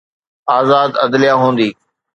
آزاد 0.59 0.91
عدليه 1.03 1.33
هوندي. 1.41 1.69